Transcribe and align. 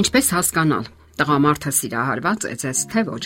Ինչպես 0.00 0.28
հասկանալ, 0.32 0.86
տղամարդը 1.20 1.70
սիրահարված 1.76 2.44
է 2.48 2.52
ձեզ 2.62 2.78
թե 2.88 3.02
ոչ։ 3.10 3.24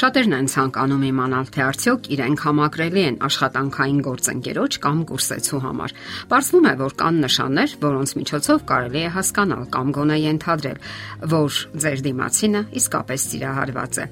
Շատերն 0.00 0.34
են 0.36 0.48
ցանկանում 0.50 1.04
իմանալ, 1.06 1.50
թե 1.54 1.62
արդյոք 1.66 2.08
իրենք 2.14 2.42
համակրելի 2.46 3.02
են 3.10 3.18
աշխատանքային 3.26 4.00
գործընկերոջ 4.06 4.78
կամ 4.86 5.02
կուրսեցու 5.10 5.60
համար։ 5.66 5.94
Պարզվում 6.30 6.66
է, 6.70 6.74
որ 6.80 6.96
կան 7.02 7.20
նշաններ, 7.26 7.76
որոնց 7.84 8.14
միջոցով 8.20 8.64
կարելի 8.70 9.02
է 9.02 9.12
հասկանալ 9.18 9.68
կամ 9.76 9.92
գոնե 9.98 10.18
ենթադրել, 10.24 10.82
որ 11.36 11.60
ձեր 11.84 12.02
դիմացինը 12.10 12.64
իսկապես 12.82 13.28
սիրահարված 13.30 14.02
է։ 14.06 14.10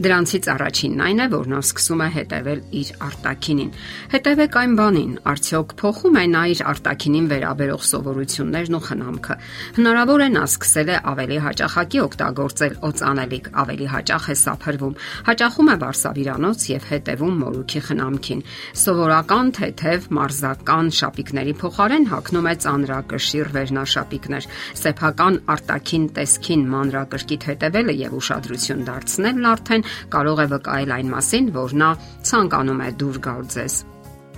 Դրանցից 0.00 0.46
առաջինն 0.48 1.00
այն 1.04 1.18
է, 1.20 1.24
որ 1.28 1.48
նա 1.50 1.58
սկսում 1.60 2.00
է 2.00 2.06
հետևել 2.14 2.60
իր 2.80 2.90
արտակինին։ 3.04 3.72
Հետևեք 4.14 4.54
այն 4.60 4.76
բանին, 4.78 5.10
արդյոք 5.28 5.74
փոխում 5.80 6.14
է 6.16 6.22
նա 6.32 6.44
իր 6.54 6.62
արտակինին 6.70 7.26
վերաբերող 7.32 7.82
սովորություններն 7.90 8.78
ու 8.78 8.80
խնամքը։ 8.86 9.36
Հնարավոր 9.76 10.24
է 10.24 10.28
նա 10.36 10.44
սկսել 10.48 10.88
է 10.88 10.96
ավելի 11.10 11.38
հաճախակի 11.44 12.00
օգտագործել 12.00 12.78
օծանելիք, 12.88 13.50
ավելի 13.60 13.90
հաճախ 13.92 14.24
է 14.24 14.36
սափրվում, 14.40 14.96
հաճախում 15.28 15.68
է 15.68 15.76
վարսավիրանոց 15.84 16.64
եւ 16.70 16.88
հետևում 16.90 17.36
մորուքի 17.44 17.80
խնամքին։ 17.90 18.40
Սովորական 18.80 19.52
թեթև 19.60 20.08
մարզական 20.16 20.90
շապիկների 20.96 21.54
փոխարեն 21.60 22.08
հագնում 22.14 22.48
է 22.48 22.54
ծանրակշիռ 22.64 23.52
վերնաշապիկներ։ 23.60 24.50
Սեփական 24.80 25.40
արտակին 25.50 26.08
տեսքին 26.16 26.66
մանրակրկիտ 26.70 27.48
հետևելը 27.50 27.94
եւ 28.00 28.18
ուշադրություն 28.20 28.84
դարձնելն 28.88 29.50
արդեն 29.50 29.88
կարող 30.14 30.44
է 30.44 30.46
վկայել 30.54 30.94
այն 30.98 31.10
մասին, 31.14 31.50
որ 31.56 31.74
նա 31.82 31.90
ցանկանում 32.30 32.84
է 32.86 32.90
դուր 33.00 33.18
գալ 33.26 33.42
ձեզ։ 33.56 33.74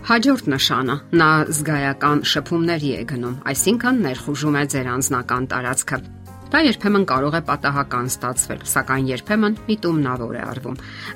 Հաջորդ 0.02 0.48
նշանը՝ 0.50 0.96
նա 1.14 1.30
զգայական 1.58 2.24
շփումների 2.32 2.90
է 2.98 3.04
գնում, 3.12 3.36
այսինքն 3.52 4.02
ներխուժում 4.08 4.58
է 4.58 4.64
ձեր 4.74 4.90
անձնական 4.96 5.46
տարածքը 5.52 5.98
Դա 6.52 6.60
երբեմն 6.66 7.04
կարող 7.08 7.34
է 7.38 7.40
պատահական 7.48 8.08
ստացվել, 8.10 8.58
սակայն 8.68 9.06
երբեմն 9.08 9.54
միտումնավոր 9.70 10.34
է 10.36 10.42
արվում։ 10.50 10.74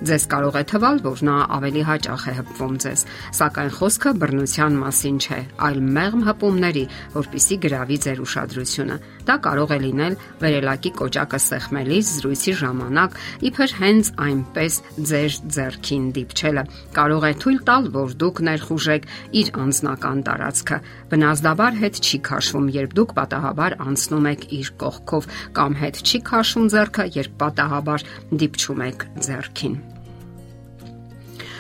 Ձեզ 0.09 0.25
կարող 0.33 0.55
է 0.57 0.63
թվալ, 0.71 1.01
որ 1.05 1.23
նա 1.29 1.35
ավելի 1.57 1.83
հաճախ 1.91 2.25
է 2.25 2.35
հպվում 2.39 2.79
ձեզ, 2.87 3.03
սակայն 3.37 3.73
խոսքը 3.77 4.13
բռնության 4.23 4.79
մասին 4.81 5.19
չէ, 5.21 5.41
այլ 5.67 5.83
մեղմ 5.99 6.25
հպումների, 6.31 6.85
որpիսի 7.21 7.59
գրավի 7.67 7.99
ձեր 8.07 8.25
ուշադրությունը։ 8.25 8.97
Դա 9.27 9.37
կարող 9.43 9.73
է 9.75 9.79
լինել 9.83 10.15
վերելակի 10.43 10.91
կոճակը 11.01 11.41
սեղմելիս 11.47 12.11
զրույցի 12.17 12.55
ժամանակ, 12.61 13.17
իբր 13.51 13.75
հենց 13.81 14.11
այնպես 14.27 14.79
ձեր 15.11 15.39
ձեռքին 15.57 16.05
դիպչելը 16.17 16.65
կարող 16.99 17.27
է 17.27 17.33
թույլ 17.43 17.59
տալ, 17.67 17.91
որ 17.97 18.15
դուք 18.23 18.43
ներխուժեք 18.47 19.11
իր 19.43 19.51
անձնական 19.67 20.23
տարածքը։ 20.31 20.79
Վնասդաբար 21.11 21.83
հետ 21.83 22.01
չի 22.07 22.23
քաշվում, 22.31 22.71
երբ 22.77 22.97
դուք 23.01 23.17
պատահաբար 23.19 23.79
անցնում 23.87 24.31
եք 24.37 24.49
իր 24.61 24.73
կողքով 24.87 25.29
կամ 25.59 25.77
հետ 25.83 26.01
չի 26.07 26.23
քաշում 26.31 26.71
ձեռքը, 26.77 27.11
երբ 27.21 27.37
պատահաբար 27.43 28.09
դիպչում 28.45 28.89
եք 28.93 29.07
ձեռքին։ 29.27 29.96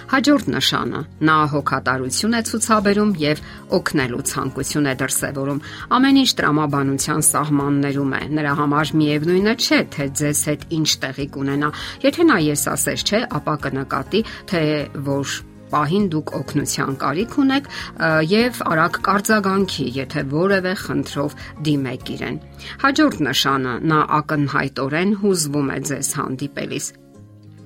Հաջորդ 0.06 0.48
նշանը՝ 0.54 1.00
նա 1.26 1.36
հոգատարություն 1.50 2.36
է 2.38 2.40
ցուցաբերում 2.46 3.08
եւ 3.22 3.40
օգնելու 3.78 4.20
ցանկություն 4.30 4.86
է 4.86 4.94
դրսեւորում։ 5.00 5.62
Ամեն 5.96 6.20
ինչ 6.22 6.30
տրամաբանության 6.40 7.26
սահմաններում 7.30 8.14
է։ 8.20 8.22
Նրա 8.38 8.52
համար 8.60 8.92
միևնույնը 9.02 9.54
չէ, 9.66 9.80
թե 9.96 10.06
ձեզ 10.20 10.42
հետ 10.50 10.62
ինչ 10.78 10.88
տեղի 11.02 11.26
կունենա։ 11.34 11.70
Եթե 12.06 12.26
նա 12.30 12.38
ես 12.46 12.62
ասես 12.76 13.06
չէ, 13.06 13.20
ապա 13.40 13.54
կնկատի, 13.66 14.22
թե 14.52 14.62
որ 15.10 15.36
պահին 15.72 16.04
դուք 16.14 16.32
օգնության 16.38 16.98
կարիք 17.02 17.32
ունեք 17.42 17.70
եւ 18.30 18.60
արագ 18.70 19.00
կարձագանքի, 19.08 19.86
եթե 19.96 20.22
որևէ 20.30 20.74
խնդրով 20.82 21.34
դիմեք 21.66 22.12
իրեն։ 22.16 22.38
Հաջորդ 22.84 23.24
նշանը՝ 23.26 23.74
նա 23.90 23.98
ակնհայտորեն 24.20 25.18
հուզվում 25.24 25.74
է 25.74 25.80
ձեզ 25.90 26.12
հանդիպելիս։ 26.20 26.88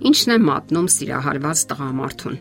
Ինչն 0.00 0.36
է 0.36 0.38
մատնում 0.46 0.88
սիրահարված 0.96 1.66
տղամարդուն 1.70 2.40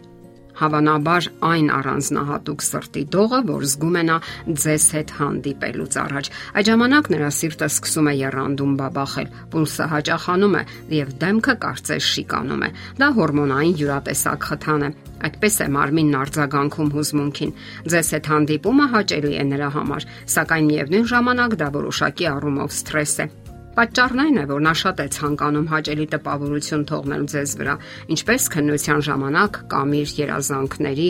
հավանաբար 0.59 1.27
այն 1.47 1.67
առանձնահատուկ 1.71 2.63
սրտի 2.65 3.03
դողը, 3.15 3.39
որ 3.47 3.65
զգում 3.69 3.97
է 3.99 4.03
նա 4.09 4.17
ձեզ 4.63 4.87
հետ 4.95 5.13
հանդիպելուց 5.19 5.97
առաջ։ 6.03 6.29
Այդ 6.59 6.69
ժամանակ 6.69 7.09
նրա 7.13 7.29
սիրտը 7.39 7.69
սկսում 7.69 8.09
է 8.11 8.13
երանդում 8.19 8.73
բաբախել, 8.79 9.29
պուլսը 9.53 9.87
հաճախանում 9.93 10.57
է 10.59 10.63
եւ 10.99 11.13
դեմքը 11.23 11.55
կարծես 11.63 12.09
շիկանում 12.09 12.65
է։ 12.67 12.69
Դա 12.99 13.09
հորմոնային 13.19 13.77
յուրատեսակ 13.79 14.49
խթան 14.49 14.83
է, 14.89 14.91
Այդպես 15.19 15.55
է 15.59 15.65
մարմինն 15.75 16.15
արձագանքում 16.19 16.91
հուզմունքին։ 16.95 17.51
Ձեզ 17.91 18.11
հետ 18.15 18.29
հանդիպումը 18.31 18.87
հաճելի 18.95 19.33
է 19.35 19.43
նրա 19.51 19.69
համար, 19.75 20.07
սակայն 20.35 20.71
միևնույն 20.71 21.11
ժամանակ 21.11 21.59
դա 21.59 21.69
որոշակի 21.75 22.31
առումով 22.39 22.75
սթրես 22.79 23.15
է։ 23.19 23.31
Պատճառն 23.79 24.19
այն 24.19 24.37
է, 24.41 24.41
որ 24.49 24.63
նա 24.65 24.71
շատ 24.75 24.97
է 24.99 25.03
ցանկանում 25.15 25.67
հաճելի 25.71 26.07
տպավորություն 26.13 26.81
թողնել 26.89 27.21
ձեզ 27.31 27.53
վրա, 27.61 27.75
ինչպես 28.15 28.47
քննության 28.55 29.03
ժամանակ 29.07 29.59
կամ 29.71 29.93
իր 30.01 30.11
երազանքների 30.17 31.07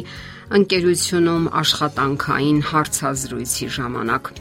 ընկերությունում 0.59 1.47
աշխատանքային 1.63 2.61
հարցազրույցի 2.69 3.71
ժամանակ։ 3.79 4.31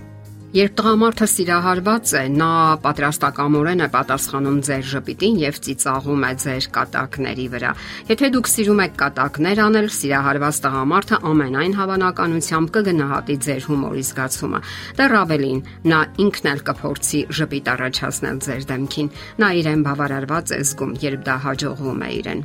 Երբ 0.48 0.78
տղամարդը 0.81 1.26
սիրահարված 1.28 2.10
է, 2.16 2.20
նա 2.32 2.53
պատրաստակամորեն 2.81 3.84
է 3.84 3.88
պատասխանում 3.92 4.60
ձեր 4.64 4.86
ժպիտին 4.92 5.34
եւ 5.42 5.59
ծիծաղում 5.66 6.22
է 6.25 6.31
ձեր 6.41 6.69
կատակների 6.72 7.44
վրա։ 7.53 7.72
Եթե 8.09 8.31
դուք 8.32 8.48
սիրում 8.48 8.81
եք 8.86 8.94
կատակներ 9.03 9.60
անել, 9.66 9.88
սիրահարված 9.98 10.60
տղամարդը 10.64 11.19
ամենայն 11.28 11.76
հավանականությամբ 11.81 12.72
կգնահատի 12.78 13.36
ձեր 13.44 13.66
հումորի 13.69 14.04
զգացումը։ 14.09 14.60
Դեռ 14.97 15.16
ավելին, 15.20 15.60
նա 15.92 16.00
ինքն 16.25 16.48
էլ 16.56 16.62
կփորձի 16.72 17.20
ժպիտ 17.28 17.69
առաջացնել 17.76 18.41
ձեր 18.48 18.65
դեմքին։ 18.72 19.12
Նա 19.44 19.53
իրեն 19.60 19.84
բավարարված 19.84 20.56
է 20.56 20.62
զգում, 20.65 20.97
երբ 21.04 21.28
դա 21.28 21.36
հաջողվում 21.44 22.09
է 22.09 22.10
իրեն։ 22.22 22.42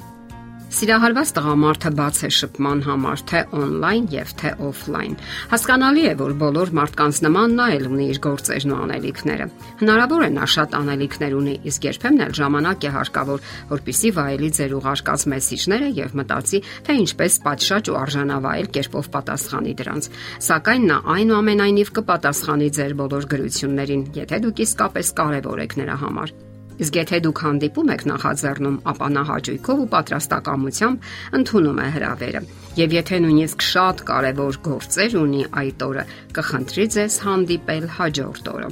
Սիրահարված 0.73 1.31
տղամարդը 1.37 1.89
բաց 1.99 2.19
է 2.25 2.29
շփման 2.33 2.79
համար 2.81 3.21
թե 3.29 3.39
on-line 3.53 4.07
եւ 4.09 4.29
թե 4.41 4.51
off-line։ 4.65 5.17
Հասկանալի 5.51 6.05
է, 6.09 6.13
որ 6.17 6.31
բոլոր 6.41 6.71
մարդկանց 6.79 7.19
նման 7.27 7.51
նա 7.59 7.67
էլ 7.75 7.85
ունի 7.91 8.07
իր 8.09 8.19
գործերն 8.23 8.73
ու 8.73 8.79
անելիքները։ 8.87 9.45
Հնարավոր 9.83 10.25
է 10.25 10.29
նա 10.33 10.47
շատ 10.53 10.73
անելիքներ 10.79 11.35
ունի, 11.37 11.53
իսկ 11.69 11.85
երբեմն 11.89 12.23
էլ 12.25 12.33
ժամանակ 12.39 12.87
է 12.89 12.93
հարկավոր, 12.97 13.43
որpիսի 13.69 14.11
վայելի 14.17 14.49
ձեր 14.57 14.73
ուղարկած 14.79 15.25
մեսիջները 15.33 15.91
եւ 16.01 16.15
մտածի, 16.23 16.63
թե 16.89 16.95
ինչպես 17.03 17.37
պատշաճ 17.45 17.91
ու 17.93 17.99
արժանավայել 18.01 18.71
կերպով 18.73 19.11
պատասխանի 19.13 19.75
դրանց։ 19.83 20.09
Սակայն 20.49 20.89
նա 20.89 20.97
այնուամենայնիվ 21.17 21.93
կպատասխանի 22.01 22.71
ձեր 22.79 22.97
բոլոր 23.03 23.29
գրություններին, 23.35 24.07
եթե 24.23 24.41
դուք 24.47 24.65
իսկապես 24.67 25.13
կարևոր 25.21 25.63
եք 25.67 25.77
նրա 25.83 25.99
համար։ 26.07 26.35
Իսկ 26.81 26.95
եթե 26.97 27.19
դուք 27.25 27.41
հանդիպում 27.45 27.91
եք 27.93 28.05
նախաձեռնում, 28.09 28.77
ապա 28.93 29.09
նա 29.13 29.23
հաճույքով 29.29 29.83
ու 29.83 29.89
պատրաստակամությամբ 29.93 31.11
ընդունում 31.39 31.81
է 31.83 31.89
հրավերը։ 31.97 32.41
Եվ 32.81 32.95
եթե 32.97 33.19
նույնիսկ 33.25 33.67
շատ 33.73 34.07
կարևոր 34.09 34.57
գործեր 34.69 35.19
ունի 35.21 35.43
այդ 35.63 35.85
օրը, 35.89 36.07
կխնդրի 36.39 36.87
ձեզ 36.97 37.19
հանդիպել 37.27 37.93
հաջորդ 37.99 38.51
օրը։ 38.57 38.71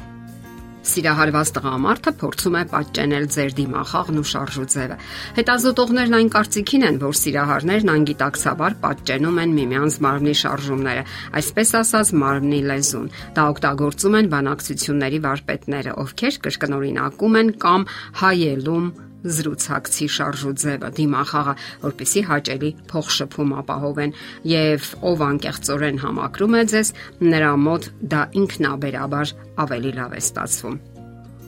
Սիրահարված 0.81 1.49
տղամարդը 1.55 2.11
փորձում 2.21 2.55
է 2.57 2.61
պատճենել 2.71 3.25
ձեր 3.35 3.51
դիմախաղն 3.59 4.21
ու 4.21 4.25
շարժուձևը։ 4.31 4.95
Հետազոտողներն 5.37 6.17
այն 6.17 6.31
կարծիքին 6.35 6.85
են, 6.87 6.97
որ 7.03 7.19
սիրահարներն 7.21 7.93
անգիտակցաբար 7.93 8.77
պատճենում 8.85 9.39
են 9.45 9.53
միմյանց 9.59 9.99
մարմնի 10.07 10.35
շարժումները, 10.41 11.05
այսպես 11.41 11.75
ասած 11.81 12.13
մարմնի 12.23 12.63
լեզուն։ 12.71 13.07
Դա 13.37 13.45
օգտագործում 13.53 14.17
են 14.21 14.33
բանակցությունների 14.33 15.21
վարպետները, 15.27 15.95
ովքեր 16.01 16.41
կրկնօրինակում 16.49 17.39
են 17.41 17.55
կամ 17.61 17.87
հայելում 18.25 18.91
զրուցակցի 19.21 20.07
շարժուձևը 20.15 20.89
դիմախաղը, 20.97 21.55
որpիսի 21.85 22.23
հաճելի 22.29 22.71
փոխշփում 22.91 23.51
ապահովեն 23.61 24.15
եւ 24.51 24.87
ով 25.11 25.25
անկեղծորեն 25.27 26.01
համակրում 26.05 26.57
է 26.61 26.63
ձեզ, 26.71 26.93
նրա 27.27 27.51
մոտ 27.67 27.91
դա 28.13 28.21
ինքնաբերաբար 28.41 29.35
ավելի 29.65 29.93
լավ 30.01 30.17
է 30.17 30.21
ստացվում։ 30.25 30.79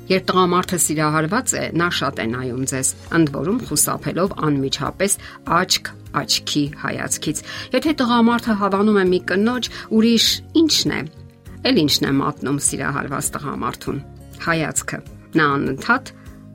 Երբ 0.03 0.24
տղամարդը 0.27 0.77
սիրահարված 0.83 1.51
է, 1.56 1.63
նա 1.80 1.86
շատ 1.95 2.18
է 2.19 2.25
նայում 2.33 2.63
ձեզ, 2.74 2.88
ընդ 3.18 3.30
որում 3.33 3.59
խուսափելով 3.69 4.33
անմիջապես 4.48 5.13
աչք 5.57 5.92
աչքի 6.13 6.63
հայացքից։ 6.83 7.38
Եթե 7.74 7.94
տղամարդը 8.03 8.56
հավանում 8.59 9.00
է 9.00 9.06
մի 9.13 9.19
կնոջ, 9.31 9.69
ուրիշ 9.98 10.27
ի՞նչն 10.62 10.94
է։ 10.94 11.00
Էլ 11.71 11.80
ի՞նչն 11.83 12.07
է 12.09 12.12
մատնում 12.19 12.59
սիրահարված 12.68 13.30
տղամարդուն։ 13.33 14.03
Հայացքը։ 14.44 15.00
Նա 15.39 15.48
անընդհատ 15.53 16.13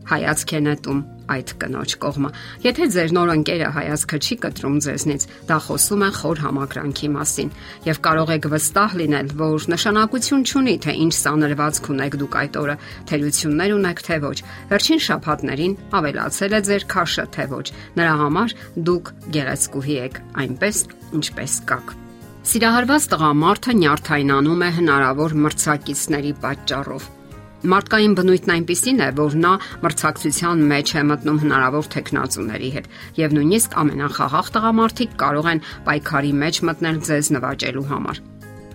հայացք 0.08 0.52
է 0.58 0.60
նետում 0.68 1.00
այդ 1.28 1.50
կնոջ 1.60 1.94
կողմը։ 2.02 2.30
Եթե 2.64 2.86
ձեր 2.94 3.12
նոր 3.16 3.32
ընկերը 3.34 3.68
հայացքը 3.76 4.18
չի 4.24 4.36
կտրում 4.44 4.76
ձեզնից, 4.84 5.26
դա 5.48 5.58
խոսում 5.66 6.04
է 6.06 6.10
խոր 6.18 6.40
համակրանքի 6.44 7.08
մասին, 7.14 7.50
եւ 7.88 8.00
կարող 8.06 8.32
եք 8.38 8.48
վստահ 8.54 8.96
լինել, 9.00 9.28
որ 9.42 9.66
նշանակություն 9.74 10.46
չունի, 10.48 10.74
թե 10.88 10.96
ինչ 11.04 11.12
սանրվածք 11.18 11.90
ունեք 11.92 12.18
դուք 12.22 12.38
այդ 12.42 12.58
օրը, 12.62 12.76
թերություններ 13.12 13.76
ունեք 13.76 14.02
թե 14.08 14.18
ոչ։ 14.24 14.38
Վերջին 14.72 15.04
շաբաթներին 15.08 15.76
ավելացել 15.98 16.58
է 16.58 16.60
ձեր 16.68 16.88
քաշը 16.88 17.24
թե 17.36 17.46
ոչ։ 17.52 17.66
Նրա 17.98 18.14
համար 18.24 18.56
դուք 18.88 19.12
գեղեցկուհի 19.36 19.96
եք, 20.08 20.20
այնպես 20.44 20.76
ինչպես 21.18 21.60
կաք։ 21.68 21.96
Սիրահարված 22.48 23.06
տղամարդը 23.12 23.72
նյարդայնանում 23.82 24.62
է 24.64 24.70
հնարավոր 24.78 25.34
մրցակիցների 25.44 26.32
պատճառով 26.40 27.08
Մարդկային 27.58 28.12
բնույթն 28.14 28.52
այնպիսին 28.54 29.00
է, 29.02 29.06
որ 29.18 29.36
նա 29.42 29.52
մրցակցության 29.82 30.60
մեջ 30.70 30.92
է 30.94 31.02
մտնում 31.08 31.40
հնարավոր 31.42 31.88
տեխնացուների 31.94 32.70
հետ, 32.76 32.86
եւ 33.18 33.34
նույնիսկ 33.34 33.74
ամենախաղաղ 33.82 34.50
տղամարդիկ 34.54 35.16
կարող 35.18 35.50
են 35.52 35.64
պայքարի 35.88 36.32
մեջ 36.38 36.60
մտնել 36.70 37.00
ձեզ 37.08 37.32
նվաճելու 37.34 37.86
համար։ 37.90 38.22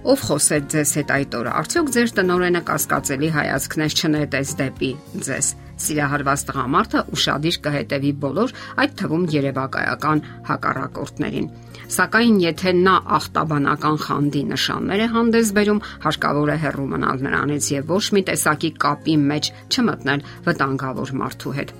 Ով 0.03 0.23
խոսեց 0.27 0.65
ձեզ 0.75 0.95
հետ 0.99 1.13
այդ 1.15 1.35
օրը։ 1.39 1.51
Արդյոք 1.63 1.91
ձեր 1.95 2.09
տնորենը 2.19 2.61
կասկածելի 2.67 3.29
հայացքներ 3.39 3.95
չնետեց 4.03 4.57
դեպի 4.59 4.91
ձեզ։ 5.23 5.47
Սիրահարված 5.83 6.43
տղամարդը 6.47 7.03
ուրشادիր 7.13 7.57
կհետևի 7.65 8.11
բոլոր, 8.23 8.53
այդ 8.83 8.91
թվում 8.99 9.23
երևակայական 9.33 10.23
հակառակորդներին։ 10.49 11.47
Սակայն 11.93 12.37
եթե 12.43 12.73
նա 12.79 12.93
ախտաբանական 13.17 13.97
խանդի 14.03 14.43
նշաններ 14.53 15.03
է 15.03 15.07
հանդես 15.13 15.53
բերում, 15.57 15.81
հարկավոր 16.05 16.51
է 16.53 16.57
հեռու 16.63 16.89
մնալ 16.93 17.25
նրանից 17.27 17.71
եւ 17.73 17.93
ոչ 17.93 18.05
մի 18.17 18.23
տեսակի 18.29 18.71
կապի 18.83 19.17
մեջ 19.33 19.49
չմտնել 19.73 20.27
վտանգավոր 20.47 21.15
մարդու 21.23 21.55
հետ։ 21.57 21.73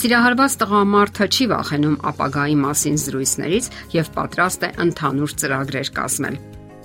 Սիրահարված 0.00 0.56
տղամարդը 0.60 1.26
չի 1.34 1.46
վախենում 1.50 1.98
ապագայի 2.10 2.56
մասին 2.62 3.00
զրույցներից 3.04 3.70
եւ 3.98 4.14
պատրաստ 4.16 4.66
է 4.70 4.72
ընդհանուր 4.86 5.36
ծրագրեր 5.42 5.92
կազմել։ 5.98 6.40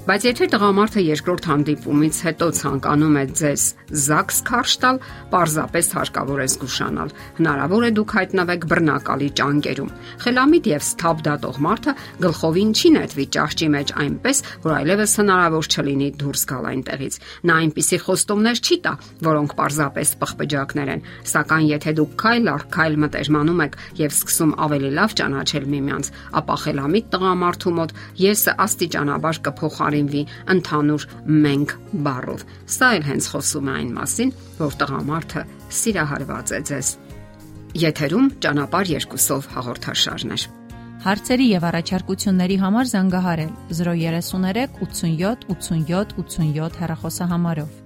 Բայց 0.05 0.25
եթե 0.27 0.45
տղամարդը 0.53 1.01
երկրորդ 1.01 1.45
հանդիպումից 1.49 2.17
հետո 2.27 2.47
ցանկանում 2.53 3.15
է 3.17 3.21
ձեզ 3.39 3.61
զաքս 4.05 4.41
քարշ 4.45 4.73
տալ, 4.83 4.99
պարզապես 5.31 5.87
հարկավոր 5.97 6.41
է 6.43 6.45
զգուշանալ։ 6.53 7.13
Հնարավոր 7.39 7.85
է 7.87 7.89
դուք 7.97 8.13
հայտնվեք 8.17 8.67
բռնակալի 8.69 9.29
ճանկերում։ 9.39 9.89
Խելամիտ 10.21 10.69
եւ 10.69 10.85
սթափ 10.85 11.23
դատող 11.25 11.57
մարդը 11.65 11.95
գլխովին 12.21 12.75
չի 12.77 12.91
նետվի 12.95 13.25
ճահճի 13.33 13.69
մեջ 13.73 13.93
այնպես, 14.05 14.43
որ 14.61 14.75
այլևս 14.77 15.15
հնարավոր 15.25 15.69
չլինի 15.73 16.09
դուրս 16.21 16.45
գալ 16.53 16.69
այնտեղից։ 16.69 17.19
Նա 17.49 17.57
այնպիսի 17.65 17.99
խոստումներ 18.05 18.61
չի 18.61 18.77
տա, 18.85 18.93
որոնք 19.25 19.57
պարզապես 19.57 20.13
պղպջակներ 20.21 20.93
են, 20.93 21.03
սակայն 21.33 21.65
եթե 21.73 21.95
դուք 21.97 22.15
քայլ 22.21 22.53
առ 22.53 22.67
քայլ 22.77 22.99
մտերմանում 23.05 23.65
եք 23.65 23.77
եւ 24.05 24.15
սկսում 24.15 24.55
ավելի 24.69 24.93
լավ 25.01 25.17
ճանաչել 25.17 25.65
միմյանց, 25.73 26.13
ապա 26.35 26.55
խելամիտ 26.65 27.11
տղամարդու 27.15 27.75
մոտ 27.79 27.95
եսը 28.25 28.55
աստիճանաբար 28.65 29.41
կփոխարինի 29.45 29.94
համարինվի 29.95 30.21
ընդհանուր 30.51 31.03
մենք 31.45 31.73
բառով։ 32.05 32.43
Սա 32.75 32.89
էլ 32.97 33.05
հենց 33.07 33.29
խոսում 33.31 33.69
է 33.69 33.75
այն 33.75 33.91
մասին, 33.95 34.33
որ 34.59 34.75
տղամարդը 34.81 35.43
սիրահարված 35.79 36.53
է 36.55 36.59
ձեզ։ 36.69 36.91
Եթերում 37.85 38.27
ճանապար 38.43 38.91
երկուսով 38.95 39.49
հաղորդաշարներ։ 39.55 40.45
Հարցերի 41.05 41.47
եւ 41.53 41.65
առաջարկությունների 41.69 42.57
համար 42.65 42.91
զանգահարել 42.91 43.51
033 43.79 44.67
87 44.81 45.49
87 45.53 46.15
87 46.19 46.79
հեռախոսահամարով։ 46.81 47.84